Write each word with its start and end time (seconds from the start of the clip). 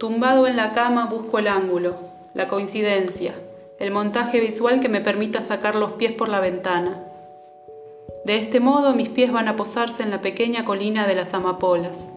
Tumbado 0.00 0.48
en 0.48 0.56
la 0.56 0.72
cama 0.72 1.06
busco 1.06 1.38
el 1.38 1.46
ángulo, 1.46 1.94
la 2.34 2.48
coincidencia, 2.48 3.32
el 3.78 3.92
montaje 3.92 4.40
visual 4.40 4.80
que 4.80 4.88
me 4.88 5.00
permita 5.00 5.40
sacar 5.40 5.76
los 5.76 5.92
pies 5.92 6.10
por 6.10 6.28
la 6.28 6.40
ventana. 6.40 7.00
De 8.24 8.36
este 8.36 8.58
modo 8.58 8.92
mis 8.92 9.08
pies 9.08 9.30
van 9.30 9.46
a 9.46 9.54
posarse 9.54 10.02
en 10.02 10.10
la 10.10 10.20
pequeña 10.20 10.64
colina 10.64 11.06
de 11.06 11.14
las 11.14 11.32
amapolas. 11.32 12.12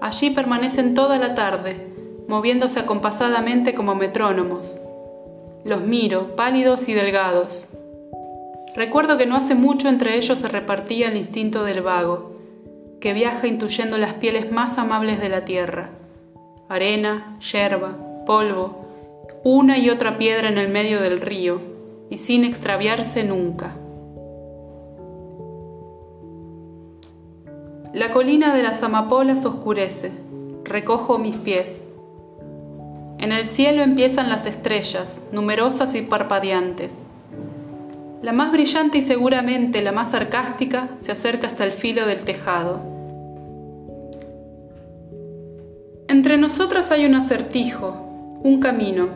Allí 0.00 0.30
permanecen 0.30 0.94
toda 0.96 1.16
la 1.16 1.36
tarde, 1.36 1.76
moviéndose 2.26 2.80
acompasadamente 2.80 3.72
como 3.72 3.94
metrónomos. 3.94 4.76
Los 5.64 5.82
miro, 5.82 6.34
pálidos 6.34 6.88
y 6.88 6.92
delgados. 6.92 7.68
Recuerdo 8.74 9.16
que 9.16 9.26
no 9.26 9.36
hace 9.36 9.54
mucho 9.54 9.88
entre 9.88 10.16
ellos 10.16 10.40
se 10.40 10.48
repartía 10.48 11.08
el 11.08 11.16
instinto 11.16 11.62
del 11.62 11.82
vago, 11.82 12.32
que 13.00 13.12
viaja 13.12 13.46
intuyendo 13.46 13.96
las 13.96 14.14
pieles 14.14 14.50
más 14.50 14.76
amables 14.76 15.20
de 15.20 15.28
la 15.28 15.44
tierra 15.44 15.90
arena, 16.74 17.38
yerba, 17.52 17.96
polvo, 18.26 18.86
una 19.44 19.78
y 19.78 19.90
otra 19.90 20.18
piedra 20.18 20.48
en 20.48 20.58
el 20.58 20.68
medio 20.68 21.00
del 21.00 21.20
río, 21.20 21.60
y 22.10 22.18
sin 22.18 22.44
extraviarse 22.44 23.24
nunca. 23.24 23.74
La 27.92 28.12
colina 28.12 28.54
de 28.54 28.62
las 28.62 28.82
amapolas 28.82 29.44
oscurece, 29.44 30.12
recojo 30.64 31.18
mis 31.18 31.36
pies. 31.36 31.84
En 33.18 33.32
el 33.32 33.46
cielo 33.46 33.82
empiezan 33.82 34.30
las 34.30 34.46
estrellas, 34.46 35.22
numerosas 35.30 35.94
y 35.94 36.02
parpadeantes. 36.02 36.92
La 38.22 38.32
más 38.32 38.52
brillante 38.52 38.98
y 38.98 39.02
seguramente 39.02 39.82
la 39.82 39.92
más 39.92 40.12
sarcástica 40.12 40.88
se 41.00 41.12
acerca 41.12 41.48
hasta 41.48 41.64
el 41.64 41.72
filo 41.72 42.06
del 42.06 42.24
tejado. 42.24 43.01
Entre 46.12 46.36
nosotras 46.36 46.90
hay 46.90 47.06
un 47.06 47.14
acertijo, 47.14 47.92
un 48.42 48.60
camino, 48.60 49.08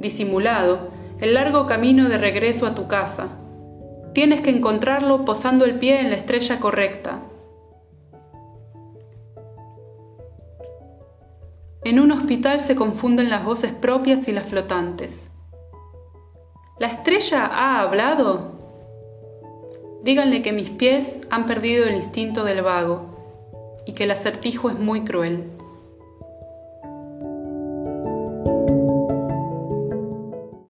disimulado, 0.00 0.88
el 1.20 1.34
largo 1.34 1.68
camino 1.68 2.08
de 2.08 2.18
regreso 2.18 2.66
a 2.66 2.74
tu 2.74 2.88
casa. 2.88 3.38
Tienes 4.14 4.40
que 4.40 4.50
encontrarlo 4.50 5.24
posando 5.24 5.64
el 5.64 5.78
pie 5.78 6.00
en 6.00 6.10
la 6.10 6.16
estrella 6.16 6.58
correcta. 6.58 7.20
En 11.84 12.00
un 12.00 12.10
hospital 12.10 12.62
se 12.62 12.74
confunden 12.74 13.30
las 13.30 13.44
voces 13.44 13.72
propias 13.72 14.26
y 14.26 14.32
las 14.32 14.48
flotantes. 14.48 15.30
¿La 16.80 16.88
estrella 16.88 17.46
ha 17.46 17.80
hablado? 17.80 18.58
Díganle 20.02 20.42
que 20.42 20.50
mis 20.50 20.70
pies 20.70 21.20
han 21.30 21.46
perdido 21.46 21.84
el 21.84 21.94
instinto 21.94 22.42
del 22.42 22.62
vago 22.62 23.04
y 23.86 23.92
que 23.92 24.02
el 24.02 24.10
acertijo 24.10 24.68
es 24.68 24.80
muy 24.80 25.02
cruel. 25.02 25.44